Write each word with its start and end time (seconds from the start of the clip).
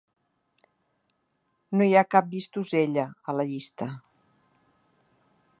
No 1.77 1.87
hi 1.89 1.93
ha 1.99 2.03
cap 2.15 2.33
Llistosella, 2.33 3.07
a 3.35 3.39
la 3.41 3.47
llista. 3.53 3.93